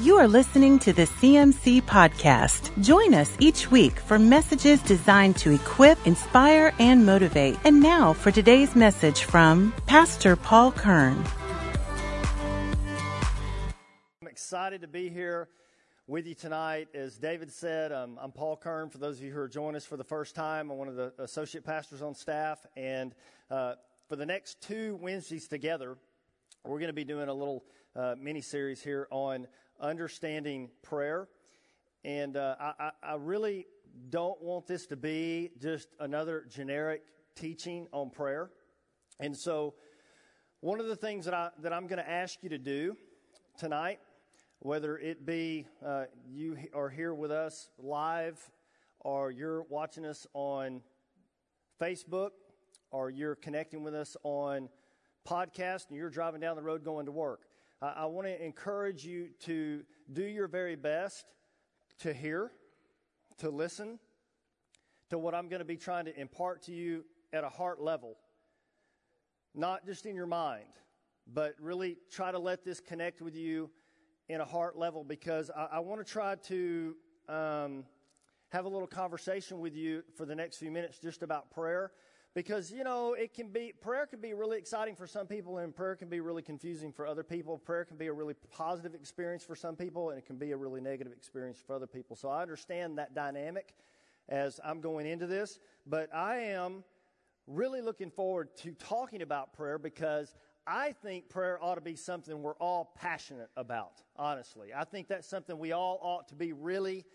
[0.00, 2.70] You are listening to the CMC Podcast.
[2.84, 7.58] Join us each week for messages designed to equip, inspire, and motivate.
[7.64, 11.24] And now for today's message from Pastor Paul Kern.
[14.22, 15.48] I'm excited to be here
[16.06, 16.86] with you tonight.
[16.94, 18.90] As David said, um, I'm Paul Kern.
[18.90, 20.94] For those of you who are joining us for the first time, I'm one of
[20.94, 22.64] the associate pastors on staff.
[22.76, 23.16] And
[23.50, 23.74] uh,
[24.08, 25.98] for the next two Wednesdays together,
[26.64, 27.64] we're going to be doing a little
[27.96, 29.48] uh, mini series here on
[29.80, 31.28] understanding prayer.
[32.04, 33.66] And uh, I, I really
[34.10, 37.02] don't want this to be just another generic
[37.34, 38.50] teaching on prayer.
[39.20, 39.74] And so,
[40.60, 42.96] one of the things that, I, that I'm going to ask you to do
[43.58, 44.00] tonight
[44.60, 48.38] whether it be uh, you are here with us live
[49.00, 50.80] or you're watching us on
[51.80, 52.30] Facebook
[52.90, 54.68] or you're connecting with us on
[55.28, 57.42] podcast and you're driving down the road going to work.
[57.80, 59.82] I, I want to encourage you to
[60.12, 61.26] do your very best
[62.00, 62.50] to hear,
[63.38, 63.98] to listen
[65.10, 68.16] to what I'm going to be trying to impart to you at a heart level,
[69.54, 70.64] not just in your mind,
[71.32, 73.70] but really try to let this connect with you
[74.28, 76.96] in a heart level because I, I want to try to
[77.28, 77.84] um,
[78.50, 81.92] have a little conversation with you for the next few minutes just about prayer
[82.38, 85.74] because you know it can be prayer can be really exciting for some people and
[85.74, 89.42] prayer can be really confusing for other people prayer can be a really positive experience
[89.42, 92.28] for some people and it can be a really negative experience for other people so
[92.28, 93.74] i understand that dynamic
[94.28, 96.84] as i'm going into this but i am
[97.48, 100.36] really looking forward to talking about prayer because
[100.70, 104.74] I think prayer ought to be something we're all passionate about, honestly.
[104.76, 107.06] I think that's something we all ought to be really,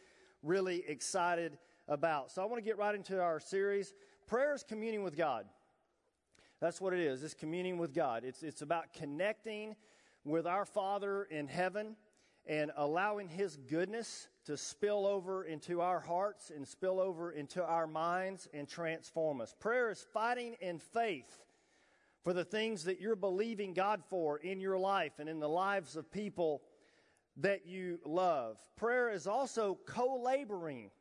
[0.42, 2.32] really excited about.
[2.32, 3.94] So I want to get right into our series.
[4.28, 5.46] Prayer is communing with God.
[6.60, 7.24] That's what it is.
[7.24, 8.24] It's communing with God.
[8.24, 9.76] It's, it's about connecting
[10.24, 11.96] with our Father in heaven
[12.46, 17.88] and allowing His goodness to spill over into our hearts and spill over into our
[17.88, 19.54] minds and transform us.
[19.60, 21.44] Prayer is fighting in faith
[22.24, 25.96] for the things that you're believing God for in your life and in the lives
[25.96, 26.62] of people
[27.38, 28.58] that you love.
[28.76, 30.92] Prayer is also co laboring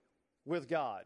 [0.45, 1.05] with God.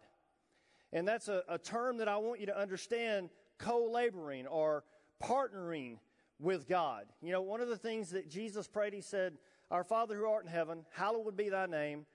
[0.92, 4.84] And that's a, a, term that I want you to understand co laboring or
[5.22, 5.98] partnering
[6.38, 7.06] with God.
[7.20, 9.34] You know, one of the things that Jesus prayed, he said,
[9.70, 12.06] Our Father who art in heaven, hallowed be thy name.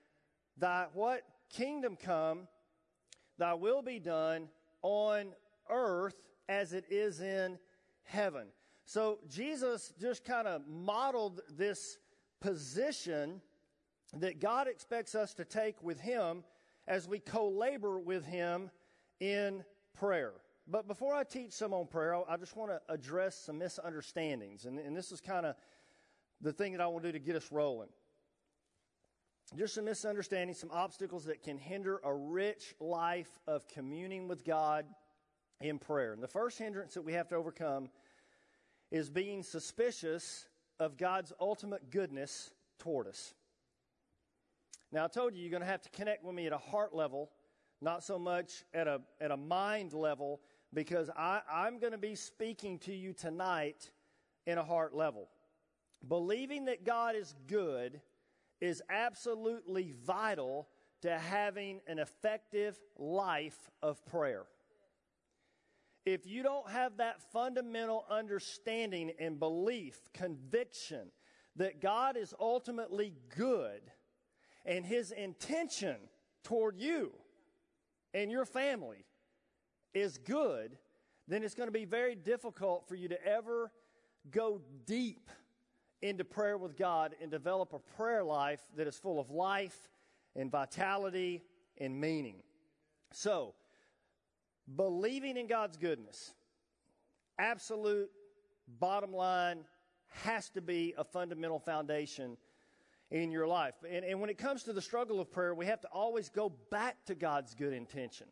[0.56, 1.22] Thy what?
[1.50, 2.48] Kingdom come,
[3.38, 4.48] thy will be done
[4.82, 5.34] on
[5.68, 7.58] earth as it is in
[8.04, 8.46] heaven.
[8.84, 11.98] So Jesus just kind of modeled this
[12.40, 13.40] position
[14.14, 16.44] that God expects us to take with Him
[16.86, 18.70] as we co labor with Him
[19.20, 20.32] in prayer.
[20.66, 24.64] But before I teach some on prayer, I just want to address some misunderstandings.
[24.64, 25.56] And, and this is kind of
[26.40, 27.88] the thing that I want to do to get us rolling.
[29.56, 34.86] Just some misunderstandings, some obstacles that can hinder a rich life of communing with God
[35.60, 36.12] in prayer.
[36.12, 37.90] And the first hindrance that we have to overcome
[38.90, 40.46] is being suspicious
[40.78, 43.34] of God's ultimate goodness toward us.
[44.92, 46.94] Now, I told you you're going to have to connect with me at a heart
[46.94, 47.30] level,
[47.80, 50.40] not so much at a, at a mind level,
[50.74, 53.90] because I, I'm going to be speaking to you tonight
[54.46, 55.28] in a heart level.
[56.06, 58.00] Believing that God is good
[58.60, 60.68] is absolutely vital
[61.00, 64.44] to having an effective life of prayer
[66.04, 71.10] if you don't have that fundamental understanding and belief, conviction
[71.56, 73.82] that God is ultimately good
[74.64, 75.96] and his intention
[76.44, 77.12] toward you
[78.14, 79.04] and your family
[79.94, 80.76] is good,
[81.28, 83.70] then it's going to be very difficult for you to ever
[84.30, 85.30] go deep
[86.00, 89.88] into prayer with God and develop a prayer life that is full of life
[90.34, 91.42] and vitality
[91.78, 92.36] and meaning.
[93.12, 93.54] So,
[94.76, 96.34] believing in God's goodness,
[97.38, 98.10] absolute
[98.80, 99.64] bottom line,
[100.24, 102.36] has to be a fundamental foundation
[103.12, 103.74] in your life.
[103.88, 106.50] And, and when it comes to the struggle of prayer, we have to always go
[106.70, 108.26] back to God's good intention.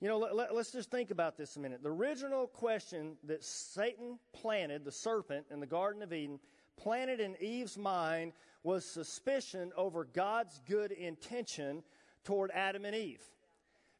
[0.00, 1.82] You know, let, us let, just think about this a minute.
[1.82, 6.38] The original question that Satan planted, the serpent in the Garden of Eden,
[6.78, 8.32] planted in Eve's mind
[8.62, 11.82] was suspicion over God's good intention
[12.24, 13.22] toward Adam and Eve.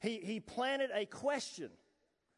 [0.01, 1.71] He, he planted a question.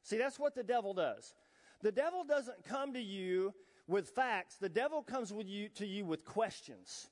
[0.03, 1.35] See, that's what the devil does.
[1.83, 3.53] The devil doesn't come to you
[3.87, 4.57] with facts.
[4.57, 7.09] The devil comes with you to you with questions.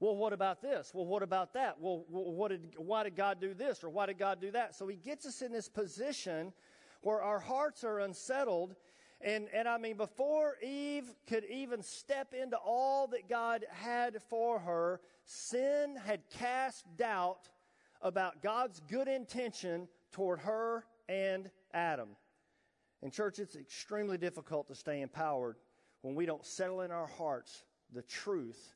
[0.00, 0.92] Well, what about this?
[0.94, 1.78] Well, what about that?
[1.78, 4.74] Well, what did, why did God do this or why did God do that?
[4.74, 6.52] So he gets us in this position
[7.02, 8.74] where our hearts are unsettled
[9.22, 14.58] And, and I mean, before Eve could even step into all that God had for
[14.60, 17.50] her, sin had cast doubt
[18.00, 22.08] about God's good intention toward her and Adam.
[23.02, 25.56] In church, it's extremely difficult to stay empowered
[26.00, 28.74] when we don't settle in our hearts the truth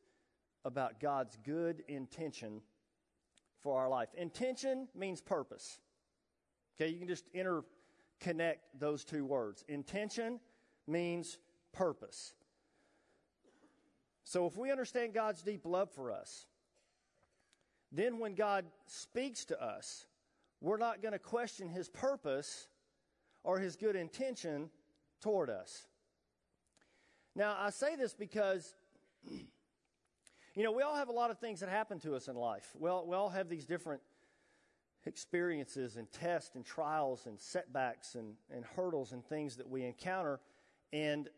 [0.65, 2.61] about God's good intention
[3.63, 4.09] for our life.
[4.17, 5.79] Intention means purpose.
[6.77, 9.65] Okay, you can just interconnect those two words.
[9.69, 10.41] Intention
[10.87, 11.39] means
[11.73, 12.35] purpose.
[14.25, 16.47] So if we understand God's deep love for us,
[17.93, 20.07] then when God speaks to us,
[20.61, 22.69] we're not going to question his purpose
[23.45, 24.71] or his good intention
[25.21, 25.87] toward us.
[27.37, 28.75] Now, I say this because,
[30.55, 32.69] you know, we all have a lot of things that happen to us in life.
[32.79, 34.01] Well, we all have these different
[35.05, 40.41] experiences and tests and trials and setbacks and, and hurdles and things that we encounter.
[40.93, 41.29] And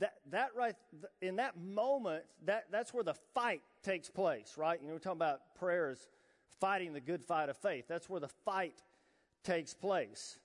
[0.00, 0.74] that, that right,
[1.22, 4.78] in that moment, that, that's where the fight takes place, right?
[4.80, 6.06] You know, we're talking about prayer as
[6.60, 7.86] fighting the good fight of faith.
[7.88, 8.82] That's where the fight
[9.44, 10.38] takes place.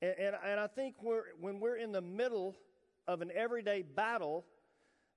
[0.00, 2.56] And, and, and I think we're, when we're in the middle
[3.06, 4.46] of an everyday battle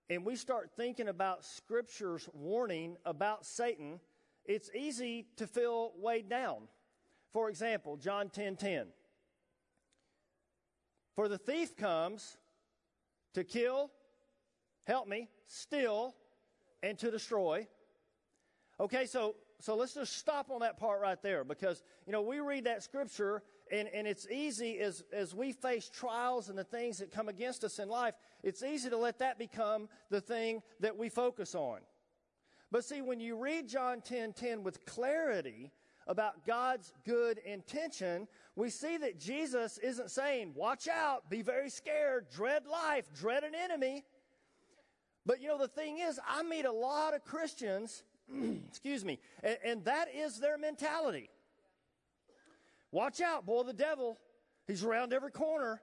[0.10, 4.00] and we start thinking about Scripture's warning about Satan,
[4.46, 6.68] it's easy to feel weighed down.
[7.32, 8.88] For example, John 10 10.
[11.16, 12.38] For the thief comes
[13.34, 13.90] to kill,
[14.86, 16.14] help me, steal,
[16.84, 17.68] and to destroy.
[18.80, 22.40] Okay, so so let's just stop on that part right there because you know we
[22.40, 27.00] read that scripture and, and it's easy as, as we face trials and the things
[27.00, 28.14] that come against us in life,
[28.44, 31.80] it's easy to let that become the thing that we focus on.
[32.72, 35.72] But see, when you read John 10 10 with clarity
[36.08, 42.28] about God's good intention, we see that Jesus isn't saying, watch out, be very scared,
[42.30, 44.04] dread life, dread an enemy.
[45.26, 48.04] But you know, the thing is, I meet a lot of Christians,
[48.70, 51.30] excuse me, and, and that is their mentality.
[52.96, 54.18] Watch out, boy, the devil.
[54.68, 55.82] He's around every corner.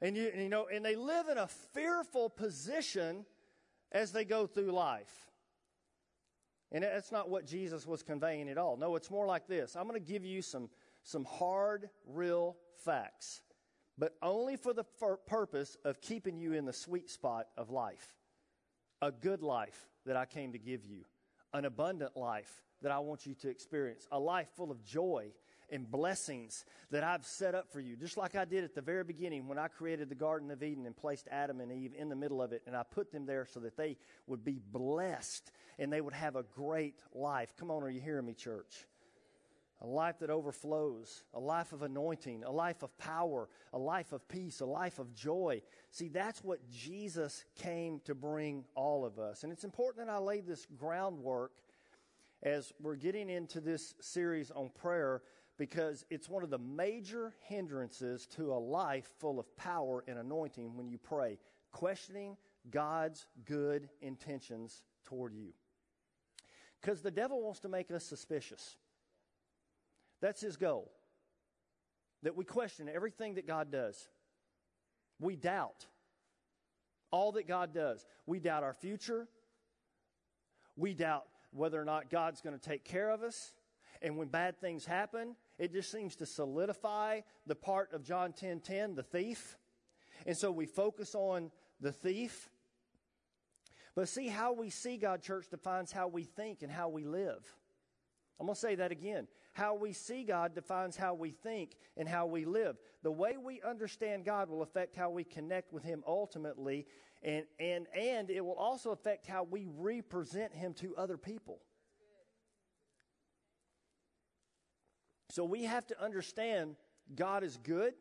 [0.00, 3.26] And you, you know, and they live in a fearful position
[3.90, 5.10] as they go through life.
[6.70, 8.76] And that's not what Jesus was conveying at all.
[8.76, 9.74] No, it's more like this.
[9.74, 10.68] I'm going to give you some,
[11.02, 13.42] some hard, real facts,
[13.98, 14.84] but only for the
[15.26, 18.14] purpose of keeping you in the sweet spot of life.
[19.02, 21.02] A good life that I came to give you,
[21.52, 25.32] an abundant life that I want you to experience, a life full of joy
[25.70, 29.04] and blessings that I've set up for you, just like I did at the very
[29.04, 32.16] beginning when I created the Garden of Eden and placed Adam and Eve in the
[32.16, 35.92] middle of it, and I put them there so that they would be blessed and
[35.92, 37.54] they would have a great life.
[37.58, 38.86] Come on, are you hearing me, church?
[39.80, 44.26] A life that overflows, a life of anointing, a life of power, a life of
[44.26, 45.62] peace, a life of joy.
[45.92, 49.44] See, that's what Jesus came to bring all of us.
[49.44, 51.52] And it's important that I lay this groundwork
[52.42, 55.22] as we're getting into this series on prayer
[55.58, 60.76] because it's one of the major hindrances to a life full of power and anointing
[60.76, 61.36] when you pray,
[61.72, 62.36] questioning
[62.70, 65.52] God's good intentions toward you.
[66.80, 68.76] Because the devil wants to make us suspicious.
[70.22, 70.92] That's his goal.
[72.22, 74.08] That we question everything that God does.
[75.20, 75.86] We doubt
[77.10, 78.06] all that God does.
[78.26, 79.26] We doubt our future.
[80.76, 83.54] We doubt whether or not God's going to take care of us.
[84.02, 88.60] And when bad things happen, it just seems to solidify the part of John 10
[88.60, 89.56] 10, the thief.
[90.26, 91.50] And so we focus on
[91.80, 92.50] the thief.
[93.94, 97.44] But see, how we see God, church, defines how we think and how we live.
[98.38, 99.26] I'm going to say that again.
[99.52, 102.76] How we see God defines how we think and how we live.
[103.02, 106.86] The way we understand God will affect how we connect with Him ultimately,
[107.24, 111.58] and, and, and it will also affect how we represent Him to other people.
[115.38, 116.74] So we have to understand
[117.14, 117.94] God is good,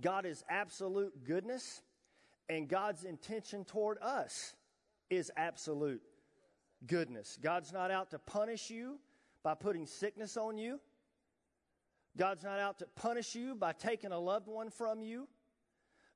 [0.00, 1.82] God is absolute goodness,
[2.48, 4.54] and God's intention toward us
[5.10, 6.00] is absolute
[6.86, 7.36] goodness.
[7.42, 9.00] God's not out to punish you
[9.42, 10.78] by putting sickness on you.
[12.16, 15.26] God's not out to punish you by taking a loved one from you.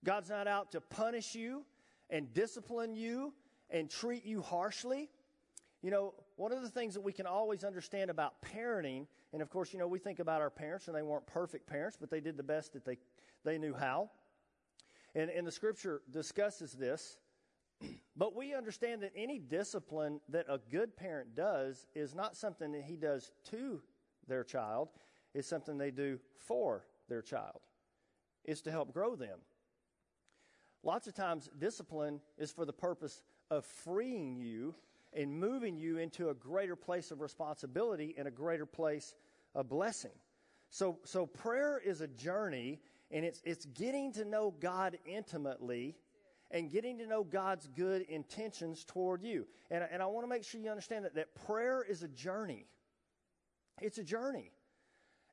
[0.04, 1.64] God's not out to punish you
[2.10, 3.34] and discipline you
[3.70, 5.10] and treat you harshly.
[5.82, 9.50] You know, one of the things that we can always understand about parenting, and of
[9.50, 12.20] course, you know, we think about our parents and they weren't perfect parents, but they
[12.20, 12.96] did the best that they,
[13.44, 14.08] they knew how.
[15.14, 17.18] And, and the scripture discusses this.
[18.16, 22.82] But we understand that any discipline that a good parent does is not something that
[22.82, 23.80] he does to
[24.26, 24.88] their child,
[25.34, 27.60] it's something they do for their child.
[28.44, 29.38] is to help grow them.
[30.82, 34.74] Lots of times, discipline is for the purpose of freeing you
[35.12, 39.14] and moving you into a greater place of responsibility and a greater place
[39.54, 40.14] of blessing.
[40.70, 45.96] So, so prayer is a journey, and it's, it's getting to know God intimately
[46.52, 49.46] and getting to know God's good intentions toward you.
[49.70, 52.66] And, and I want to make sure you understand that, that prayer is a journey.
[53.80, 54.50] It's a journey.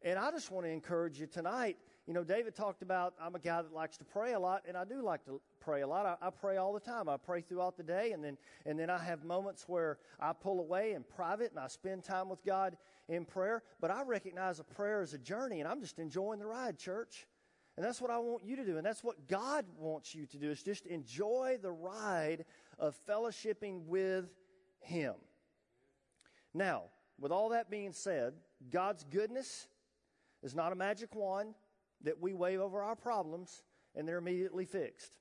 [0.03, 1.77] And I just want to encourage you tonight.
[2.05, 4.77] You know, David talked about I'm a guy that likes to pray a lot, and
[4.77, 6.05] I do like to pray a lot.
[6.05, 7.09] I, I, pray all the time.
[7.09, 10.59] I pray throughout the day, and then and then I have moments where I pull
[10.59, 12.77] away in private and I spend time with God
[13.09, 13.63] in prayer.
[13.81, 17.27] But I recognize a prayer as a journey, and I'm just enjoying the ride, church.
[17.75, 20.37] And that's what I want you to do, and that's what God wants you to
[20.37, 20.49] do.
[20.49, 22.45] Is just enjoy the ride
[22.79, 24.25] of fellowshipping with
[24.79, 25.15] Him.
[26.53, 26.83] Now,
[27.19, 28.33] with all that being said,
[28.71, 29.67] God's goodness
[30.47, 31.53] is not a magic wand
[32.03, 33.63] that we wave over our problems
[33.95, 35.19] and they're immediately fixed.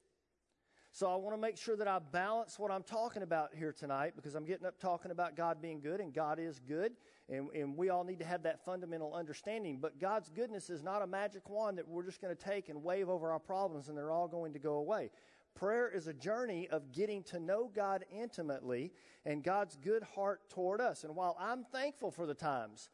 [0.93, 4.13] So I want to make sure that I balance what I'm talking about here tonight
[4.15, 6.93] because I'm getting up talking about God being good and God is good.
[7.29, 9.79] And, and we all need to have that fundamental understanding.
[9.83, 12.85] But God's goodness is not a magic wand that we're just going to take and
[12.85, 15.11] wave over our problems and they're all going to go away.
[15.57, 18.93] Prayer is a journey of getting to know God intimately
[19.25, 21.03] and God's good heart toward us.
[21.03, 22.91] And while I'm thankful for the times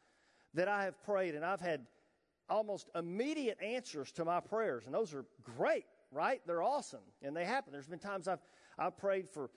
[0.55, 1.85] that I have prayed and I've had
[2.49, 5.25] almost immediate answers to my prayers, and those are
[5.57, 6.41] great, right?
[6.45, 7.73] They're awesome, and they happen.
[7.73, 8.41] There's been times I've,
[8.77, 9.49] I've prayed for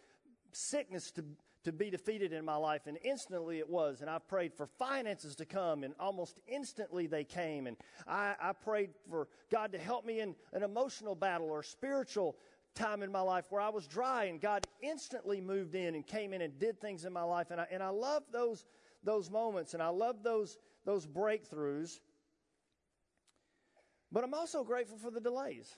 [0.53, 1.25] sickness to,
[1.65, 4.01] to be defeated in my life, and instantly it was.
[4.01, 7.67] And I prayed for finances to come, and almost instantly they came.
[7.67, 7.77] And
[8.07, 12.37] I, I prayed for God to help me in an emotional battle or spiritual
[12.77, 16.33] time in my life where I was dry and God instantly moved in and came
[16.33, 17.51] in and did things in my life.
[17.51, 18.67] And I, and I love those,
[19.03, 21.99] those moments and I love those, those breakthroughs.
[24.13, 25.75] But I'm also grateful for the delays.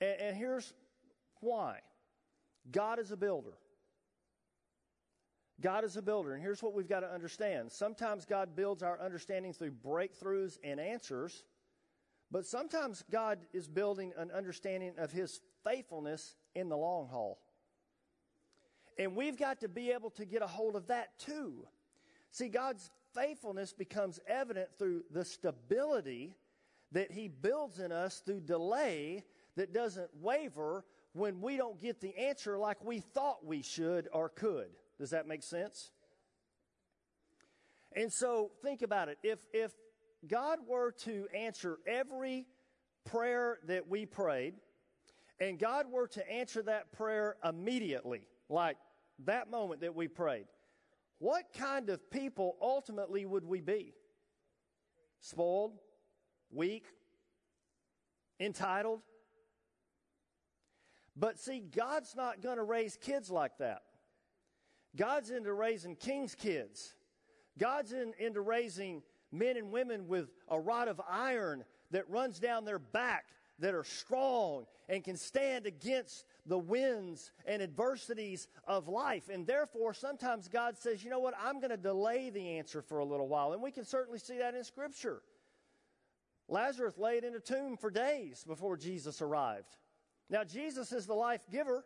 [0.00, 0.72] And, and here's
[1.40, 1.80] why
[2.70, 3.54] God is a builder.
[5.60, 6.34] God is a builder.
[6.34, 7.70] And here's what we've got to understand.
[7.70, 11.44] Sometimes God builds our understanding through breakthroughs and answers.
[12.30, 17.38] But sometimes God is building an understanding of His faithfulness in the long haul.
[18.98, 21.66] And we've got to be able to get a hold of that too.
[22.30, 26.36] See, God's faithfulness becomes evident through the stability
[26.92, 29.24] that He builds in us through delay
[29.56, 34.28] that doesn't waver when we don't get the answer like we thought we should or
[34.28, 34.68] could.
[34.98, 35.90] Does that make sense?
[37.92, 39.18] And so think about it.
[39.22, 39.72] If, if
[40.26, 42.46] God were to answer every
[43.04, 44.54] prayer that we prayed,
[45.40, 48.76] and God were to answer that prayer immediately, like
[49.24, 50.46] that moment that we prayed,
[51.18, 53.94] what kind of people ultimately would we be?
[55.20, 55.78] Spoiled?
[56.50, 56.86] Weak?
[58.40, 59.00] Entitled?
[61.16, 63.82] But see, God's not going to raise kids like that.
[64.96, 66.94] God's into raising king's kids.
[67.58, 69.02] God's in, into raising
[69.32, 73.26] men and women with a rod of iron that runs down their back
[73.58, 79.28] that are strong and can stand against the winds and adversities of life.
[79.32, 82.98] And therefore, sometimes God says, you know what, I'm going to delay the answer for
[82.98, 83.52] a little while.
[83.52, 85.22] And we can certainly see that in Scripture.
[86.48, 89.76] Lazarus laid in a tomb for days before Jesus arrived.
[90.28, 91.84] Now, Jesus is the life giver,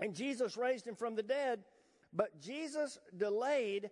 [0.00, 1.60] and Jesus raised him from the dead,
[2.12, 3.90] but Jesus delayed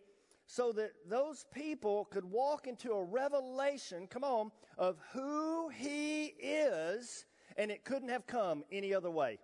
[0.51, 7.25] so that those people could walk into a revelation, come on, of who he is,
[7.57, 9.39] and it couldn't have come any other way.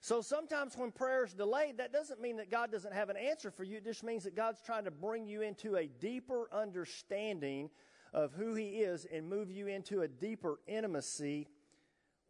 [0.00, 3.50] So sometimes when prayer is delayed, that doesn't mean that God doesn't have an answer
[3.50, 3.76] for you.
[3.76, 7.68] It just means that God's trying to bring you into a deeper understanding
[8.14, 11.48] of who He is and move you into a deeper intimacy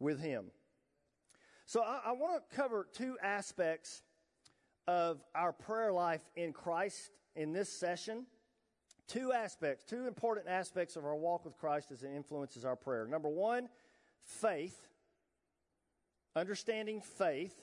[0.01, 0.47] with Him.
[1.65, 4.01] So I, I want to cover two aspects
[4.85, 8.25] of our prayer life in Christ in this session
[9.07, 13.07] two aspects, two important aspects of our walk with Christ as it influences our prayer.
[13.07, 13.69] Number one,
[14.23, 14.87] faith,
[16.35, 17.55] understanding faith.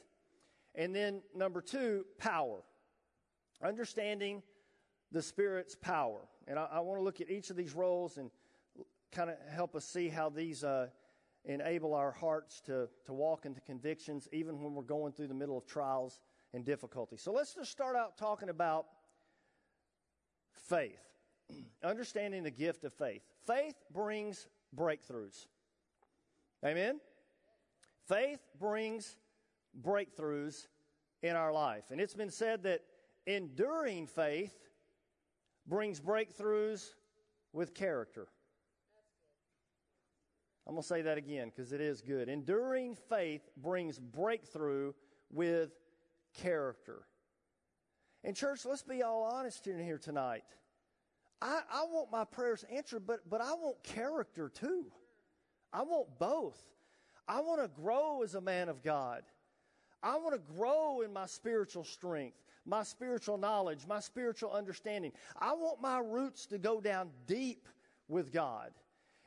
[0.75, 2.63] And then number two, power,
[3.63, 4.43] understanding
[5.13, 6.21] the Spirit's power.
[6.49, 8.31] And I, I want to look at each of these roles and
[9.13, 10.89] kind of help us see how these uh,
[11.45, 15.59] enable our hearts to, to walk into convictions, even when we're going through the middle
[15.59, 16.21] of trials
[16.55, 17.17] and difficulty.
[17.17, 18.87] So let's just start out talking about
[20.69, 21.01] faith.
[21.85, 23.23] Understanding the gift of faith.
[23.47, 25.47] Faith brings breakthroughs.
[26.65, 27.01] Amen?
[28.09, 29.17] Faith brings
[29.83, 30.67] breakthroughs
[31.23, 31.85] in our life.
[31.91, 32.81] And it's been said that
[33.27, 34.55] enduring faith
[35.67, 36.91] brings breakthroughs
[37.53, 38.29] with character.
[40.67, 42.29] I'm going to say that again because it is good.
[42.29, 44.93] Enduring faith brings breakthrough
[45.31, 45.73] with
[46.35, 47.03] character.
[48.25, 50.45] And, church, let's be all honest in here tonight.
[51.43, 54.87] I, I want my prayers answered, but, but I want character too.
[55.73, 56.59] I want both.
[57.29, 59.23] I want to grow as a man of God.
[60.03, 65.13] I want to grow in my spiritual strength, my spiritual knowledge, my spiritual understanding.
[65.39, 67.69] I want my roots to go down deep
[68.09, 68.71] with God.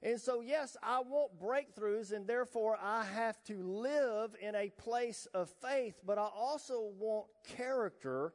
[0.01, 5.27] And so, yes, I want breakthroughs, and therefore I have to live in a place
[5.33, 8.33] of faith, but I also want character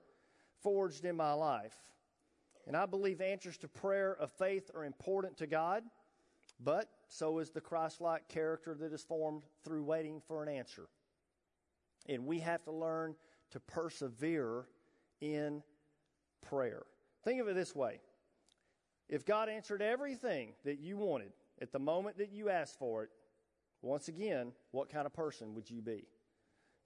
[0.62, 1.76] forged in my life.
[2.66, 5.82] And I believe answers to prayer of faith are important to God,
[6.60, 10.88] but so is the Christ like character that is formed through waiting for an answer.
[12.08, 13.16] And we have to learn
[13.50, 14.66] to persevere
[15.20, 15.62] in
[16.40, 16.82] prayer.
[17.24, 18.00] Think of it this way
[19.08, 23.10] if God answered everything that you wanted at the moment that you asked for it,
[23.82, 26.06] once again, what kind of person would you be?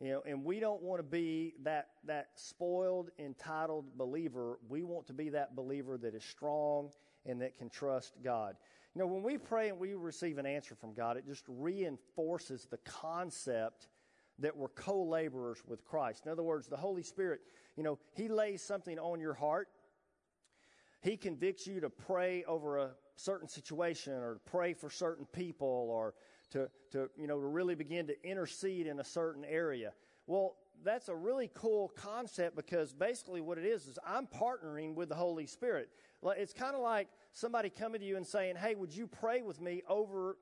[0.01, 4.59] You know, and we don't want to be that, that spoiled, entitled believer.
[4.69, 6.91] We want to be that believer that is strong
[7.25, 8.57] and that can trust God.
[8.95, 12.67] You know, when we pray and we receive an answer from God, it just reinforces
[12.71, 13.89] the concept
[14.39, 16.27] that we're co laborers with Christ.
[16.27, 17.41] In other words, the Holy Spirit,
[17.77, 19.69] you know, He lays something on your heart.
[21.01, 25.89] He convicts you to pray over a certain situation or to pray for certain people
[25.91, 26.15] or
[26.51, 29.93] to, to, you know, to really begin to intercede in a certain area.
[30.27, 35.09] Well, that's a really cool concept because basically what it is is I'm partnering with
[35.09, 35.89] the Holy Spirit.
[36.37, 39.61] It's kind of like somebody coming to you and saying, Hey, would you pray with
[39.61, 40.37] me over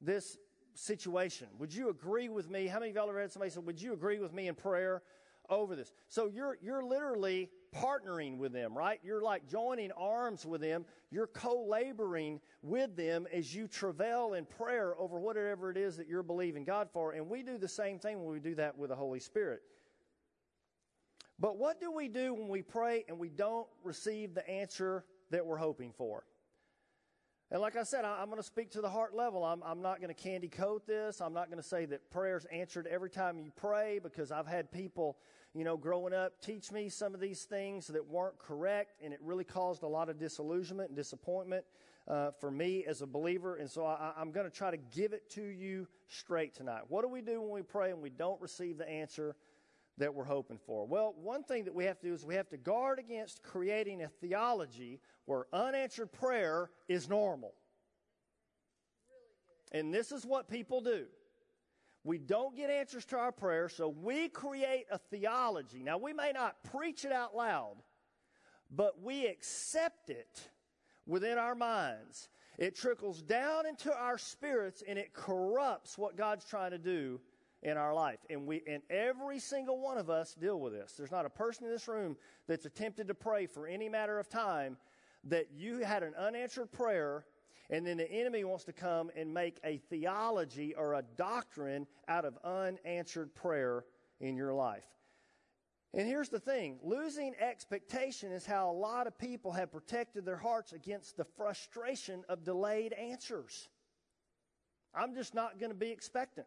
[0.00, 0.38] this
[0.74, 1.48] situation?
[1.58, 2.66] Would you agree with me?
[2.66, 5.02] How many of y'all ever had somebody say, Would you agree with me in prayer
[5.48, 5.92] over this?
[6.08, 9.00] So you're, you're literally partnering with them, right?
[9.02, 10.84] You're like joining arms with them.
[11.10, 16.08] You're co laboring with them as you travail in prayer over whatever it is that
[16.08, 17.12] you're believing God for.
[17.12, 19.62] And we do the same thing when we do that with the Holy Spirit.
[21.38, 25.44] But what do we do when we pray and we don't receive the answer that
[25.44, 26.24] we're hoping for?
[27.50, 29.44] And like I said, I, am going to speak to the heart level.
[29.44, 31.20] I'm, I'm not going to candy coat this.
[31.20, 34.72] I'm not going to say that prayer's answered every time you pray because I've had
[34.72, 35.18] people
[35.54, 39.20] you know, growing up, teach me some of these things that weren't correct, and it
[39.22, 41.64] really caused a lot of disillusionment and disappointment
[42.08, 43.56] uh, for me as a believer.
[43.56, 46.82] And so I, I'm going to try to give it to you straight tonight.
[46.88, 49.36] What do we do when we pray and we don't receive the answer
[49.98, 50.86] that we're hoping for?
[50.86, 54.02] Well, one thing that we have to do is we have to guard against creating
[54.02, 57.54] a theology where unanswered prayer is normal.
[59.70, 61.06] And this is what people do.
[62.04, 65.82] We don't get answers to our prayers, so we create a theology.
[65.82, 67.76] Now, we may not preach it out loud,
[68.70, 70.48] but we accept it
[71.06, 72.28] within our minds.
[72.58, 77.20] It trickles down into our spirits and it corrupts what God's trying to do
[77.62, 78.18] in our life.
[78.30, 80.92] And we and every single one of us deal with this.
[80.96, 84.28] There's not a person in this room that's attempted to pray for any matter of
[84.28, 84.76] time
[85.24, 87.24] that you had an unanswered prayer
[87.70, 92.24] and then the enemy wants to come and make a theology or a doctrine out
[92.24, 93.84] of unanswered prayer
[94.20, 94.86] in your life.
[95.94, 100.36] And here's the thing losing expectation is how a lot of people have protected their
[100.36, 103.68] hearts against the frustration of delayed answers.
[104.94, 106.46] I'm just not going to be expectant.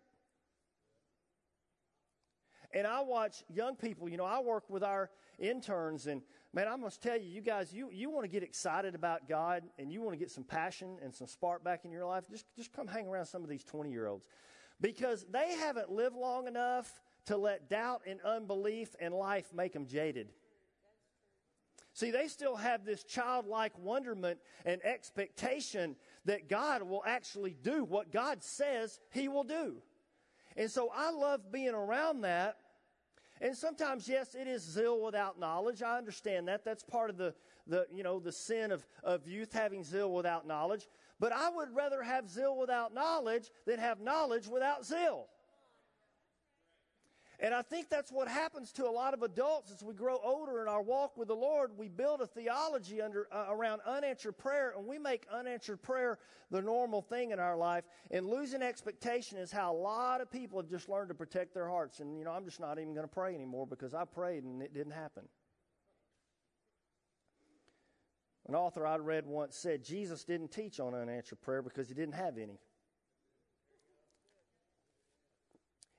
[2.77, 5.09] And I watch young people, you know, I work with our
[5.39, 6.21] interns, and
[6.53, 9.63] man, I must tell you, you guys, you, you want to get excited about God
[9.79, 12.45] and you want to get some passion and some spark back in your life, just,
[12.55, 14.27] just come hang around some of these 20 year olds
[14.79, 19.87] because they haven't lived long enough to let doubt and unbelief and life make them
[19.87, 20.29] jaded.
[21.93, 28.11] See, they still have this childlike wonderment and expectation that God will actually do what
[28.11, 29.77] God says He will do.
[30.55, 32.57] And so I love being around that
[33.41, 35.81] and sometimes, yes, it is zeal without knowledge.
[35.81, 36.65] I understand that.
[36.65, 37.33] That's part of the,
[37.67, 40.87] the you know, the sin of, of youth having zeal without knowledge.
[41.19, 45.27] But I would rather have zeal without knowledge than have knowledge without zeal.
[47.39, 50.63] And I think that's what happens to a lot of adults as we grow older
[50.63, 51.77] in our walk with the Lord.
[51.77, 56.17] We build a theology under, uh, around unanswered prayer, and we make unanswered prayer
[56.49, 57.83] the normal thing in our life.
[58.09, 61.67] And losing expectation is how a lot of people have just learned to protect their
[61.67, 61.99] hearts.
[61.99, 64.63] And, you know, I'm just not even going to pray anymore because I prayed and
[64.63, 65.25] it didn't happen.
[68.47, 72.15] An author I read once said Jesus didn't teach on unanswered prayer because he didn't
[72.15, 72.59] have any.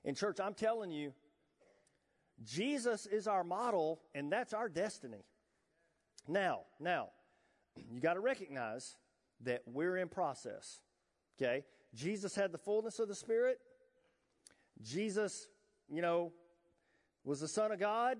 [0.03, 1.13] In church, I'm telling you,
[2.43, 5.25] Jesus is our model, and that's our destiny.
[6.27, 7.09] Now, now,
[7.91, 8.95] you got to recognize
[9.41, 10.81] that we're in process.
[11.41, 11.63] Okay?
[11.93, 13.59] Jesus had the fullness of the Spirit.
[14.81, 15.47] Jesus,
[15.89, 16.31] you know,
[17.23, 18.17] was the Son of God.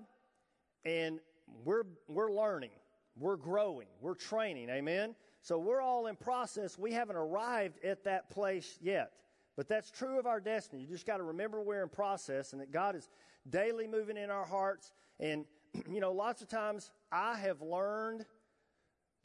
[0.84, 1.20] And
[1.64, 2.70] we're, we're learning,
[3.18, 4.70] we're growing, we're training.
[4.70, 5.14] Amen?
[5.42, 6.78] So we're all in process.
[6.78, 9.12] We haven't arrived at that place yet.
[9.56, 10.82] But that's true of our destiny.
[10.82, 13.08] You just got to remember we're in process and that God is
[13.48, 14.92] daily moving in our hearts.
[15.18, 15.44] And,
[15.90, 18.26] you know, lots of times I have learned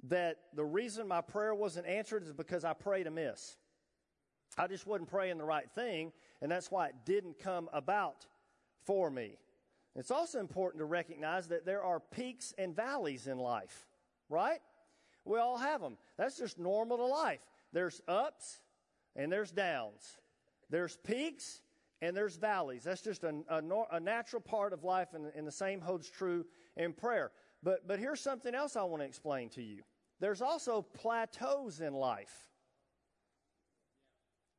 [0.07, 3.57] that the reason my prayer wasn't answered is because I prayed amiss.
[4.57, 8.25] I just wasn't praying the right thing, and that's why it didn't come about
[8.85, 9.37] for me.
[9.95, 13.87] It's also important to recognize that there are peaks and valleys in life,
[14.29, 14.59] right?
[15.23, 15.97] We all have them.
[16.17, 17.39] That's just normal to life.
[17.73, 18.59] There's ups
[19.15, 20.17] and there's downs.
[20.69, 21.61] There's peaks
[22.05, 22.83] and there's valleys.
[22.83, 26.45] That's just a, a, a natural part of life, and, and the same holds true
[26.77, 27.31] in prayer.
[27.63, 29.81] But, but here's something else I want to explain to you.
[30.19, 32.33] There's also plateaus in life.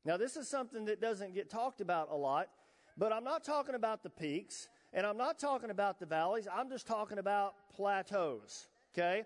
[0.04, 2.48] Now, this is something that doesn't get talked about a lot,
[2.96, 6.46] but I'm not talking about the peaks and I'm not talking about the valleys.
[6.52, 8.68] I'm just talking about plateaus.
[8.94, 9.24] Okay?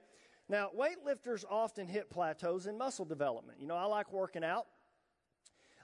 [0.49, 3.61] Now, weightlifters often hit plateaus in muscle development.
[3.61, 4.67] You know, I like working out.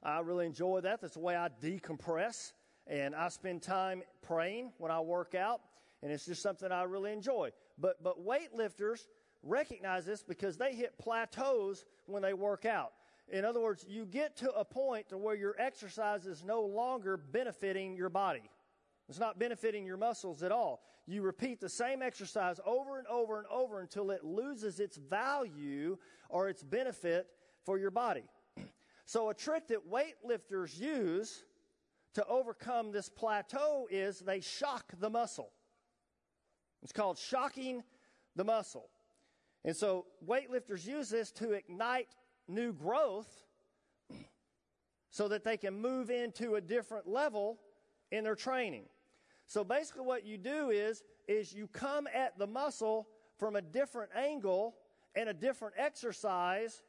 [0.06, 1.00] I really enjoy that.
[1.00, 2.52] That's the way I decompress.
[2.86, 5.60] And I spend time praying when I work out.
[6.02, 7.50] And it's just something I really enjoy.
[7.76, 9.00] But, but weightlifters
[9.42, 12.92] recognize this because they hit plateaus when they work out.
[13.28, 17.16] In other words, you get to a point to where your exercise is no longer
[17.16, 18.48] benefiting your body.
[19.08, 20.82] It's not benefiting your muscles at all.
[21.08, 25.98] You repeat the same exercise over and over and over until it loses its value
[26.28, 27.26] or its benefit
[27.64, 28.24] for your body.
[29.06, 31.44] So, a trick that weightlifters use
[32.14, 35.50] to overcome this plateau is they shock the muscle.
[36.82, 37.82] It's called shocking
[38.34, 38.90] the muscle.
[39.64, 42.08] And so, weightlifters use this to ignite
[42.48, 43.44] new growth
[45.10, 47.58] so that they can move into a different level
[48.10, 48.84] in their training.
[49.46, 54.10] So basically what you do is is you come at the muscle from a different
[54.16, 54.76] angle
[55.14, 56.82] and a different exercise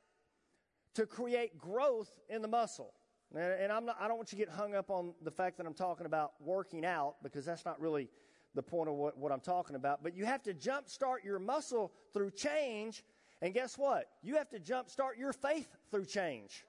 [0.98, 2.92] to create growth in the muscle.
[3.36, 5.68] And I'm not, I don't want you to get hung up on the fact that
[5.68, 8.10] I'm talking about working out because that's not really
[8.56, 10.02] the point of what, what I'm talking about.
[10.02, 13.04] But you have to jumpstart your muscle through change
[13.44, 14.06] and guess what?
[14.24, 16.66] You have to jumpstart your faith through change.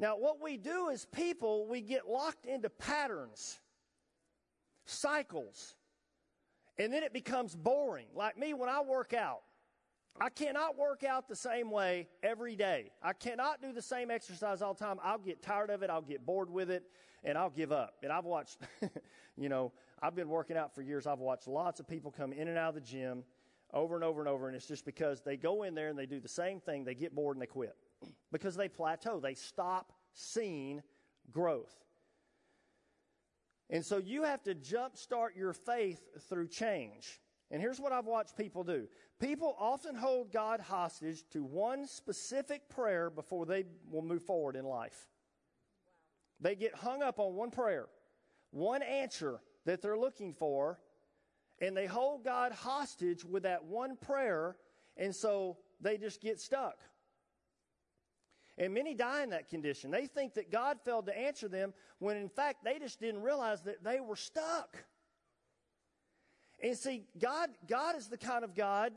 [0.00, 3.60] Now, what we do as people, we get locked into patterns,
[4.86, 5.76] cycles,
[6.78, 8.06] and then it becomes boring.
[8.12, 9.42] Like me, when I work out,
[10.20, 12.90] I cannot work out the same way every day.
[13.02, 14.98] I cannot do the same exercise all the time.
[15.02, 16.84] I'll get tired of it, I'll get bored with it,
[17.24, 17.94] and I'll give up.
[18.02, 18.58] And I've watched,
[19.36, 21.06] you know, I've been working out for years.
[21.06, 23.24] I've watched lots of people come in and out of the gym
[23.72, 24.46] over and over and over.
[24.46, 26.94] And it's just because they go in there and they do the same thing, they
[26.94, 27.74] get bored and they quit
[28.32, 29.18] because they plateau.
[29.18, 30.82] They stop seeing
[31.32, 31.74] growth.
[33.68, 37.20] And so you have to jumpstart your faith through change.
[37.54, 38.88] And here's what I've watched people do
[39.20, 44.64] people often hold God hostage to one specific prayer before they will move forward in
[44.64, 45.06] life.
[46.40, 47.86] They get hung up on one prayer,
[48.50, 50.80] one answer that they're looking for,
[51.60, 54.56] and they hold God hostage with that one prayer,
[54.96, 56.80] and so they just get stuck.
[58.58, 59.92] And many die in that condition.
[59.92, 63.62] They think that God failed to answer them when in fact they just didn't realize
[63.62, 64.76] that they were stuck.
[66.62, 68.92] And see, God, God is the kind of God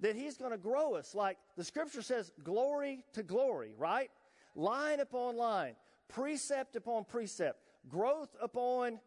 [0.00, 1.14] that He's going to grow us.
[1.14, 4.10] Like the scripture says, glory to glory, right?
[4.54, 5.74] Line upon line,
[6.08, 9.00] precept upon precept, growth upon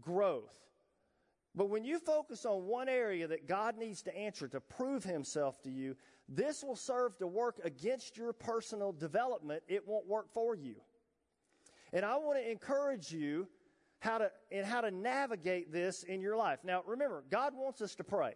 [0.00, 0.54] growth.
[1.54, 5.60] But when you focus on one area that God needs to answer to prove himself
[5.62, 5.96] to you,
[6.28, 9.62] this will serve to work against your personal development.
[9.68, 10.76] It won't work for you.
[11.92, 13.48] And I want to encourage you
[14.02, 16.58] how to and how to navigate this in your life.
[16.64, 18.34] Now remember, God wants us to pray.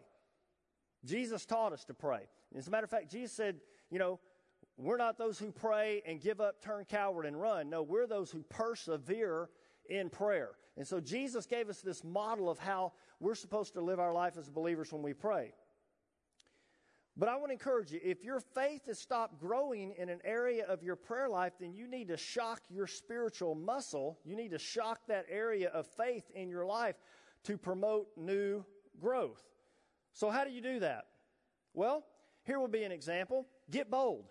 [1.04, 2.20] Jesus taught us to pray.
[2.56, 3.56] As a matter of fact, Jesus said,
[3.90, 4.20] you know,
[4.78, 7.68] we're not those who pray and give up, turn coward, and run.
[7.68, 9.48] No, we're those who persevere
[9.88, 10.50] in prayer.
[10.76, 14.36] And so Jesus gave us this model of how we're supposed to live our life
[14.36, 15.52] as believers when we pray.
[17.18, 20.66] But I want to encourage you if your faith has stopped growing in an area
[20.66, 24.18] of your prayer life, then you need to shock your spiritual muscle.
[24.24, 26.96] You need to shock that area of faith in your life
[27.44, 28.64] to promote new
[29.00, 29.42] growth.
[30.12, 31.06] So, how do you do that?
[31.72, 32.04] Well,
[32.44, 34.26] here will be an example get bold.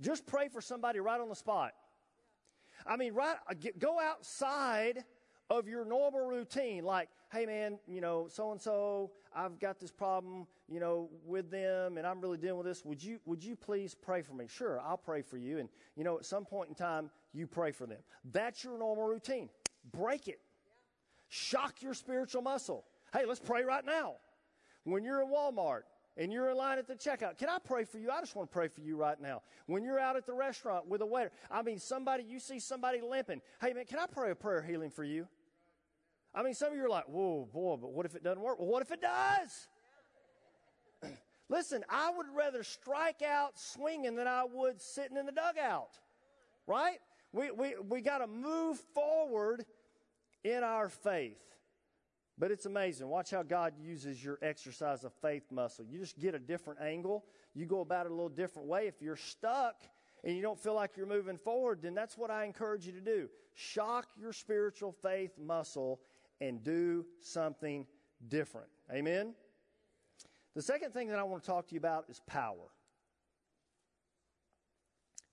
[0.00, 1.72] Just pray for somebody right on the spot.
[2.86, 5.04] I mean, right, uh, go outside
[5.50, 9.92] of your normal routine, like, hey man, you know, so and so, I've got this
[9.92, 12.84] problem, you know, with them and I'm really dealing with this.
[12.84, 14.46] Would you, would you please pray for me?
[14.48, 15.58] Sure, I'll pray for you.
[15.58, 18.00] And, you know, at some point in time, you pray for them.
[18.32, 19.48] That's your normal routine.
[19.92, 20.40] Break it.
[21.28, 22.84] Shock your spiritual muscle.
[23.12, 24.14] Hey, let's pray right now.
[24.82, 25.82] When you're in Walmart,
[26.16, 28.10] and you're in line at the checkout, can I pray for you?
[28.10, 29.42] I just want to pray for you right now.
[29.66, 33.00] When you're out at the restaurant with a waiter, I mean, somebody, you see somebody
[33.00, 33.40] limping.
[33.60, 35.28] Hey, man, can I pray a prayer healing for you?
[36.34, 38.58] I mean, some of you are like, whoa, boy, but what if it doesn't work?
[38.58, 39.68] Well, what if it does?
[41.48, 45.98] Listen, I would rather strike out swinging than I would sitting in the dugout,
[46.66, 46.98] right?
[47.32, 49.64] We, we, we got to move forward
[50.44, 51.40] in our faith.
[52.38, 53.08] But it's amazing.
[53.08, 55.84] Watch how God uses your exercise of faith muscle.
[55.84, 57.24] You just get a different angle.
[57.54, 58.86] You go about it a little different way.
[58.86, 59.82] If you're stuck
[60.22, 63.00] and you don't feel like you're moving forward, then that's what I encourage you to
[63.00, 63.28] do.
[63.54, 66.00] Shock your spiritual faith muscle
[66.40, 67.86] and do something
[68.28, 68.68] different.
[68.92, 69.34] Amen?
[70.54, 72.72] The second thing that I want to talk to you about is power.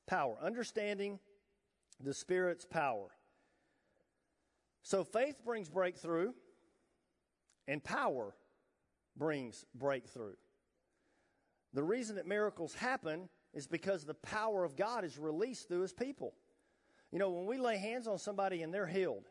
[0.08, 0.38] Power.
[0.41, 1.20] Understanding
[2.00, 3.08] the Spirit's power.
[4.84, 6.34] So faith brings breakthrough,
[7.68, 8.36] and power
[9.18, 10.36] brings breakthrough.
[11.74, 15.94] The reason that miracles happen is because the power of God is released through His
[15.94, 16.36] people.
[17.12, 19.28] You know, when we lay hands on somebody and they're healed,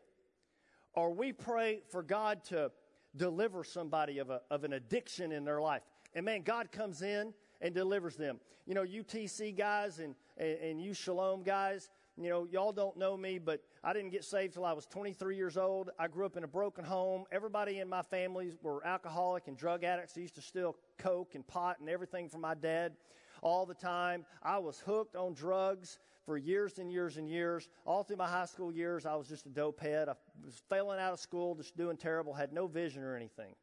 [0.95, 2.71] or we pray for God to
[3.15, 5.81] deliver somebody of, a, of an addiction in their life.
[6.13, 8.39] And man, God comes in and delivers them.
[8.65, 13.17] You know, UTC guys and, and, and you Shalom guys, you know, y'all don't know
[13.17, 15.89] me, but I didn't get saved till I was 23 years old.
[15.99, 17.25] I grew up in a broken home.
[17.31, 20.13] Everybody in my family were alcoholic and drug addicts.
[20.17, 22.93] I used to steal coke and pot and everything from my dad
[23.41, 24.25] all the time.
[24.41, 27.69] I was hooked on drugs for years and years and years.
[27.85, 30.09] All through my high school years, I was just a dope head.
[30.09, 33.53] I was failing out of school, just doing terrible, had no vision or anything.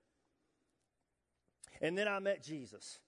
[1.80, 3.00] And then I met Jesus.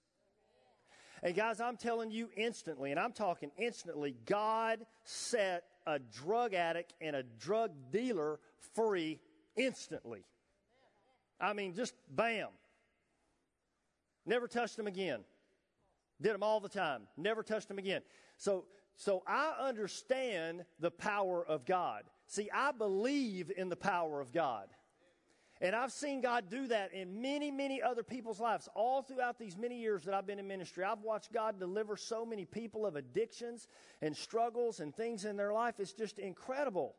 [1.23, 6.93] And guys, I'm telling you instantly, and I'm talking instantly, God set a drug addict
[6.99, 8.39] and a drug dealer
[8.75, 9.19] free
[9.55, 10.25] instantly.
[11.39, 12.49] I mean, just bam.
[14.25, 15.23] Never touched them again.
[16.21, 17.03] Did them all the time.
[17.17, 18.01] Never touched them again.
[18.37, 22.03] So so I understand the power of God.
[22.27, 24.67] See, I believe in the power of God.
[25.61, 28.67] And I've seen God do that in many, many other people's lives.
[28.75, 32.25] All throughout these many years that I've been in ministry, I've watched God deliver so
[32.25, 33.67] many people of addictions
[34.01, 35.75] and struggles and things in their life.
[35.79, 36.95] It's just incredible.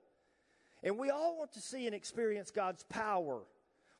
[0.82, 3.40] And we all want to see and experience God's power.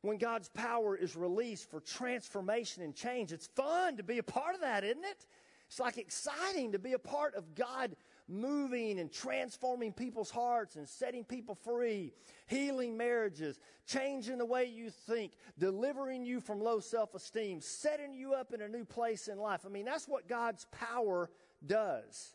[0.01, 4.55] When God's power is released for transformation and change, it's fun to be a part
[4.55, 5.27] of that, isn't it?
[5.69, 7.97] It's like exciting to be a part of God
[8.29, 12.13] moving and transforming people's hearts and setting people free,
[12.47, 18.35] healing marriages, changing the way you think, delivering you from low self esteem, setting you
[18.35, 19.63] up in a new place in life.
[19.67, 21.31] I mean, that's what God's power
[21.65, 22.35] does.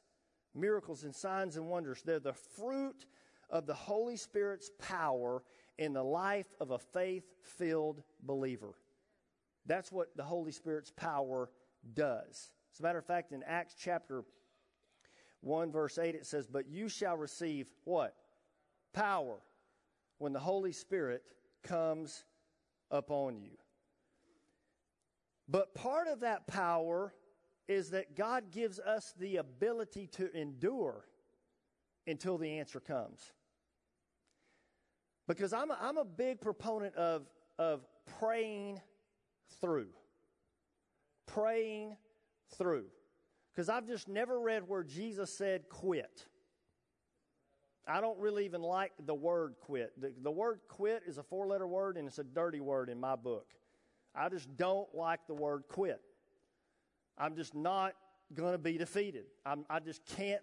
[0.54, 3.06] Miracles and signs and wonders, they're the fruit
[3.50, 5.44] of the Holy Spirit's power
[5.78, 8.74] in the life of a faith filled believer.
[9.66, 11.50] That's what the Holy Spirit's power
[11.94, 12.52] does.
[12.74, 14.24] As a matter of fact, in Acts chapter
[15.42, 18.16] 1, verse 8, it says, But you shall receive what?
[18.94, 19.40] Power
[20.18, 21.24] when the Holy Spirit
[21.64, 22.24] comes
[22.90, 23.58] upon you.
[25.48, 27.14] But part of that power
[27.68, 31.06] is that God gives us the ability to endure
[32.08, 33.32] until the answer comes.
[35.28, 37.86] Because I'm a, I'm a big proponent of, of
[38.20, 38.82] praying
[39.60, 39.90] through.
[41.28, 41.96] Praying
[42.58, 42.86] through.
[43.54, 46.26] Because I've just never read where Jesus said quit.
[47.88, 49.92] I don't really even like the word quit.
[50.00, 53.00] The, the word quit is a four letter word and it's a dirty word in
[53.00, 53.48] my book.
[54.16, 56.02] I just don't like the word quit.
[57.18, 57.94] I'm just not
[58.34, 59.26] going to be defeated.
[59.46, 60.42] I'm, I just can't,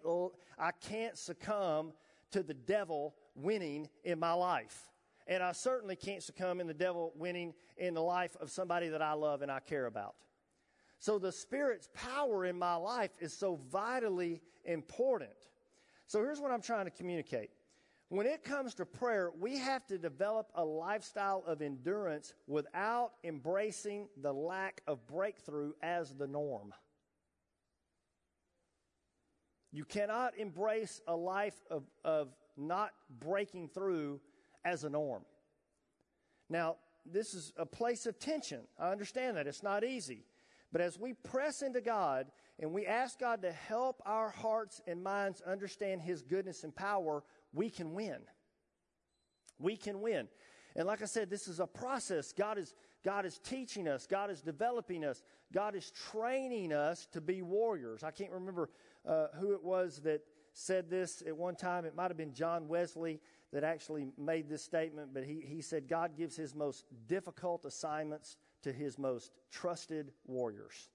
[0.58, 1.92] I can't succumb
[2.32, 4.90] to the devil winning in my life.
[5.26, 9.02] And I certainly can't succumb in the devil winning in the life of somebody that
[9.02, 10.14] I love and I care about.
[10.98, 15.30] So the Spirit's power in my life is so vitally important.
[16.06, 17.50] So here's what I'm trying to communicate.
[18.10, 24.08] When it comes to prayer, we have to develop a lifestyle of endurance without embracing
[24.22, 26.72] the lack of breakthrough as the norm.
[29.70, 34.20] You cannot embrace a life of, of not breaking through
[34.64, 35.22] as a norm.
[36.48, 38.60] Now, this is a place of tension.
[38.78, 39.46] I understand that.
[39.46, 40.24] It's not easy.
[40.72, 42.26] But as we press into God
[42.58, 47.24] and we ask God to help our hearts and minds understand His goodness and power,
[47.52, 48.18] we can win.
[49.58, 50.28] We can win.
[50.76, 52.32] And like I said, this is a process.
[52.32, 57.20] God is, God is teaching us, God is developing us, God is training us to
[57.20, 58.02] be warriors.
[58.04, 58.70] I can't remember
[59.06, 60.20] uh, who it was that
[60.52, 61.84] said this at one time.
[61.84, 63.20] It might have been John Wesley
[63.52, 68.36] that actually made this statement, but he, he said, God gives his most difficult assignments
[68.62, 70.90] to his most trusted warriors.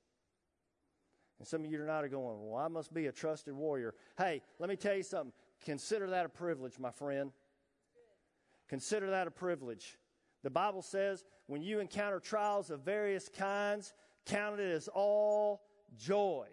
[1.40, 3.96] And some of you tonight are going, Well, I must be a trusted warrior.
[4.18, 5.34] Hey, let me tell you something.
[5.66, 7.32] Consider that a privilege, my friend.
[8.70, 9.98] Consider that a privilege.
[10.44, 13.94] The Bible says when you encounter trials of various kinds,
[14.26, 15.62] count it as all
[15.98, 16.48] joy.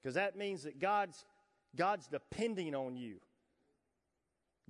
[0.00, 1.24] Because that means that God's,
[1.74, 3.16] God's depending on you.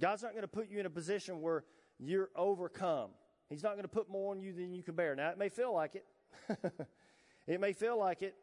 [0.00, 1.64] God's not going to put you in a position where
[1.98, 3.10] you're overcome.
[3.48, 5.14] He's not going to put more on you than you can bear.
[5.14, 6.04] Now, it may feel like it.
[7.46, 8.34] it may feel like it.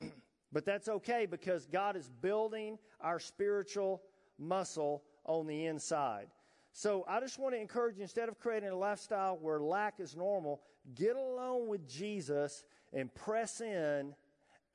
[0.52, 4.02] but that's okay because God is building our spiritual
[4.38, 6.28] muscle on the inside.
[6.72, 10.14] So I just want to encourage you instead of creating a lifestyle where lack is
[10.14, 10.60] normal,
[10.94, 14.14] get alone with Jesus and press in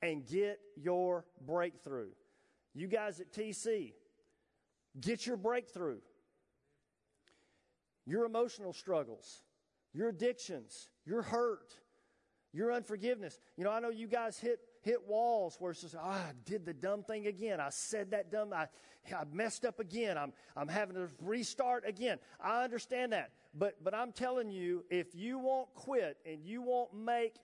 [0.02, 2.10] and get your breakthrough.
[2.74, 3.92] You guys at TC,
[5.00, 5.98] get your breakthrough.
[8.06, 9.42] Your emotional struggles,
[9.94, 11.74] your addictions, your hurt,
[12.52, 13.38] your unforgiveness.
[13.56, 16.66] You know, I know you guys hit hit walls where it's just, oh, I did
[16.66, 17.58] the dumb thing again.
[17.58, 18.68] I said that dumb, I,
[19.12, 20.18] I messed up again.
[20.18, 22.18] I'm, I'm having to restart again.
[22.38, 23.30] I understand that.
[23.54, 27.36] But, but I'm telling you, if you won't quit and you won't make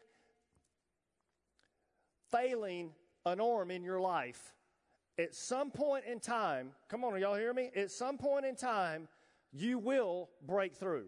[2.30, 2.90] failing
[3.24, 4.54] a norm in your life,
[5.20, 7.70] at some point in time, come on, y'all hear me?
[7.76, 9.08] At some point in time,
[9.52, 11.06] you will break through.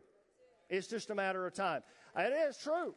[0.69, 1.83] It's just a matter of time.
[2.17, 2.95] It is true.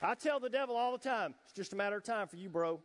[0.00, 2.48] I tell the devil all the time, it's just a matter of time for you,
[2.48, 2.80] bro.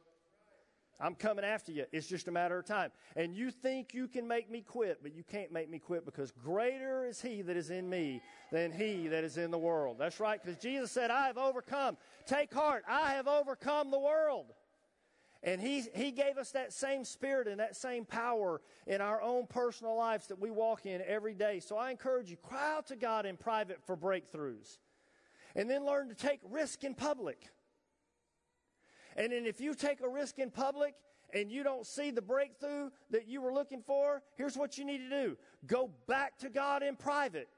[0.99, 1.85] I'm coming after you.
[1.91, 2.91] It's just a matter of time.
[3.15, 6.31] And you think you can make me quit, but you can't make me quit because
[6.31, 9.97] greater is he that is in me than he that is in the world.
[9.99, 11.97] That's right, because Jesus said, I have overcome.
[12.27, 14.53] Take heart, I have overcome the world.
[15.43, 19.47] And he, he gave us that same spirit and that same power in our own
[19.47, 21.59] personal lives that we walk in every day.
[21.59, 24.77] So I encourage you, cry out to God in private for breakthroughs
[25.55, 27.47] and then learn to take risk in public.
[29.15, 30.93] And then if you take a risk in public
[31.33, 34.99] and you don't see the breakthrough that you were looking for, here's what you need
[34.99, 35.37] to do.
[35.65, 37.49] Go back to God in private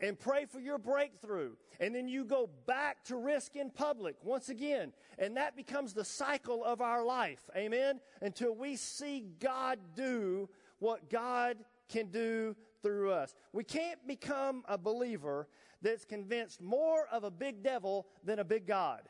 [0.00, 1.52] and pray for your breakthrough.
[1.80, 4.92] And then you go back to risk in public once again.
[5.18, 7.48] And that becomes the cycle of our life.
[7.56, 8.00] Amen.
[8.20, 13.34] Until we see God do what God can do through us.
[13.52, 15.48] We can't become a believer
[15.82, 19.02] that's convinced more of a big devil than a big God.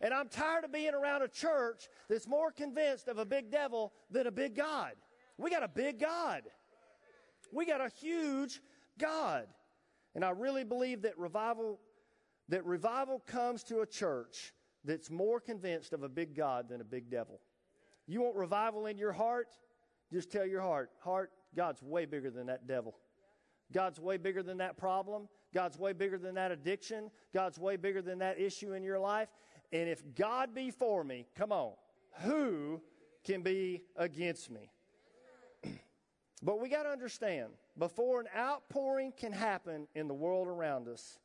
[0.00, 3.92] And I'm tired of being around a church that's more convinced of a big devil
[4.10, 4.92] than a big God.
[5.38, 6.42] We got a big God.
[7.52, 8.60] We got a huge
[8.98, 9.46] God.
[10.14, 11.78] And I really believe that revival
[12.48, 14.52] that revival comes to a church
[14.84, 17.40] that's more convinced of a big God than a big devil.
[18.06, 19.48] You want revival in your heart?
[20.12, 22.96] Just tell your heart, heart, God's way bigger than that devil.
[23.72, 25.28] God's way bigger than that problem.
[25.54, 27.10] God's way bigger than that addiction.
[27.32, 29.28] God's way bigger than that issue in your life.
[29.72, 31.72] And if God be for me, come on,
[32.20, 32.82] who
[33.24, 34.70] can be against me?
[36.42, 41.18] but we got to understand before an outpouring can happen in the world around us,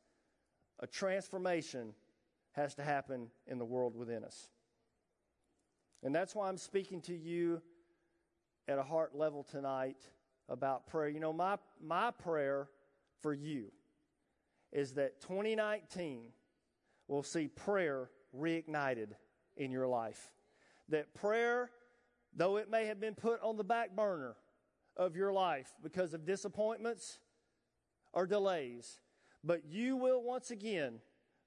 [0.80, 1.92] a transformation
[2.52, 4.48] has to happen in the world within us.
[6.02, 7.60] And that's why I'm speaking to you
[8.66, 9.98] at a heart level tonight
[10.48, 11.08] about prayer.
[11.08, 12.68] You know, my, my prayer
[13.20, 13.70] for you
[14.72, 16.22] is that 2019
[17.08, 19.08] will see prayer reignited
[19.56, 20.30] in your life.
[20.88, 21.70] That prayer,
[22.34, 24.36] though it may have been put on the back burner
[24.98, 27.18] of your life because of disappointments
[28.12, 29.00] or delays,
[29.44, 31.00] but you will once again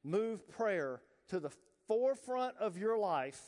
[0.03, 1.51] move prayer to the
[1.87, 3.41] forefront of your life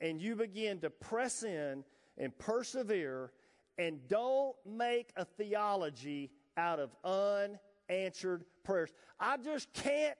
[0.00, 1.84] and you begin to press in
[2.18, 3.32] and persevere
[3.78, 6.90] and don't make a theology out of
[7.88, 8.90] unanswered prayers.
[9.18, 10.16] I just can't,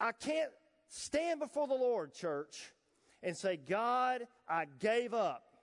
[0.00, 0.50] I can't
[0.88, 2.72] stand before the Lord, church,
[3.22, 5.53] and say, God, I gave up.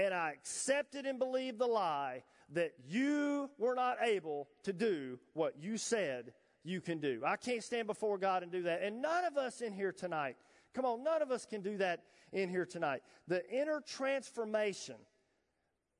[0.00, 2.22] And I accepted and believed the lie
[2.54, 6.32] that you were not able to do what you said
[6.64, 7.20] you can do.
[7.24, 8.82] I can't stand before God and do that.
[8.82, 10.36] And none of us in here tonight,
[10.72, 13.02] come on, none of us can do that in here tonight.
[13.28, 14.96] The inner transformation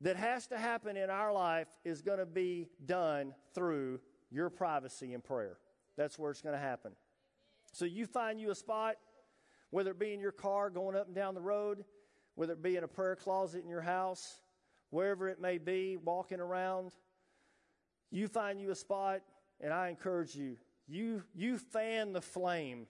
[0.01, 5.13] that has to happen in our life is going to be done through your privacy
[5.13, 5.59] and prayer.
[5.99, 6.93] That's where it's going to happen.
[7.73, 8.97] So you find you a spot,
[9.69, 11.85] whether it be in your car going up and down the road,
[12.35, 14.41] whether it be in a prayer closet in your house,
[14.91, 16.93] wherever it may be, walking around,
[18.11, 19.21] you find you a spot,
[19.61, 20.57] and I encourage you,
[20.89, 22.87] you, you fan the flame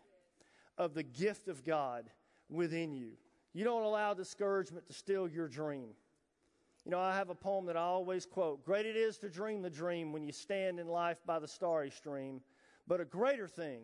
[0.78, 2.08] of the gift of God
[2.48, 3.12] within you.
[3.52, 5.90] You don't allow discouragement to steal your dream.
[6.84, 9.60] You know, I have a poem that I always quote Great it is to dream
[9.60, 12.40] the dream when you stand in life by the starry stream,
[12.86, 13.82] but a greater thing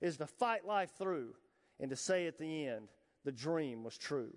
[0.00, 1.34] is to fight life through
[1.78, 2.88] and to say at the end,
[3.24, 4.32] the dream was true.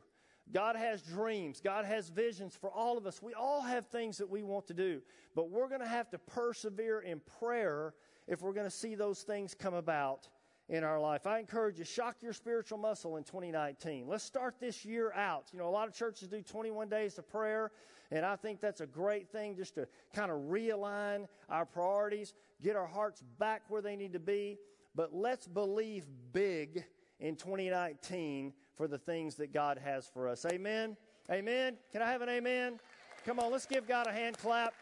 [0.52, 1.60] God has dreams.
[1.62, 3.22] God has visions for all of us.
[3.22, 5.02] We all have things that we want to do,
[5.36, 7.94] but we're going to have to persevere in prayer
[8.28, 10.28] if we're going to see those things come about
[10.70, 11.28] in our life.
[11.28, 14.08] I encourage you, shock your spiritual muscle in 2019.
[14.08, 15.50] Let's start this year out.
[15.52, 17.72] You know, a lot of churches do 21 days of prayer,
[18.12, 22.34] and I think that's a great thing just to kind of realign our priorities,
[22.64, 24.58] get our hearts back where they need to be.
[24.96, 26.86] But let's believe big
[27.20, 30.46] in 2019 for the things that God has for us.
[30.46, 30.98] Amen.
[31.32, 31.78] Amen.
[31.92, 32.80] Can I have an amen?
[33.26, 34.74] Come on, let's give God a hand clap.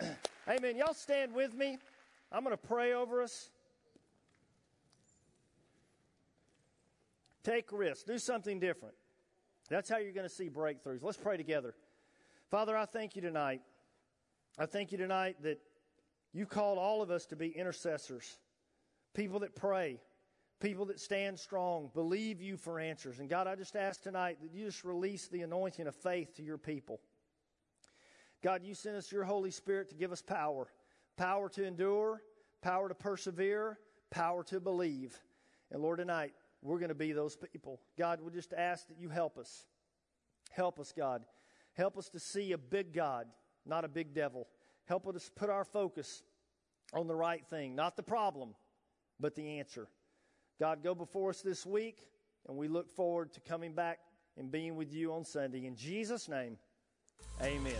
[0.48, 0.76] amen.
[0.76, 1.78] Y'all stand with me.
[2.32, 3.50] I'm going to pray over us.
[7.42, 8.04] Take risks.
[8.04, 8.94] Do something different.
[9.68, 11.02] That's how you're going to see breakthroughs.
[11.02, 11.74] Let's pray together.
[12.50, 13.62] Father, I thank you tonight.
[14.58, 15.60] I thank you tonight that
[16.32, 18.38] you called all of us to be intercessors,
[19.14, 20.00] people that pray,
[20.60, 23.18] people that stand strong, believe you for answers.
[23.18, 26.42] And God, I just ask tonight that you just release the anointing of faith to
[26.42, 27.00] your people.
[28.42, 30.68] God, you sent us your Holy Spirit to give us power
[31.20, 32.22] power to endure,
[32.62, 33.78] power to persevere,
[34.10, 35.18] power to believe.
[35.70, 36.32] And Lord, tonight,
[36.62, 37.78] we're going to be those people.
[37.98, 39.66] God, we just ask that you help us.
[40.50, 41.22] Help us, God.
[41.74, 43.26] Help us to see a big God,
[43.66, 44.48] not a big devil.
[44.86, 46.22] Help us put our focus
[46.94, 48.54] on the right thing, not the problem,
[49.20, 49.88] but the answer.
[50.60, 51.96] God, go before us this week,
[52.46, 53.98] and we look forward to coming back
[54.36, 55.64] and being with you on Sunday.
[55.64, 56.58] In Jesus' name,
[57.40, 57.72] amen.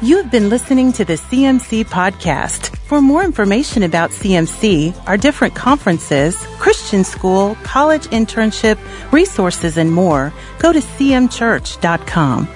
[0.00, 2.74] You have been listening to the CMC podcast.
[2.86, 8.78] For more information about CMC, our different conferences, Christian school, college internship,
[9.12, 12.48] resources, and more, go to cmchurch.com.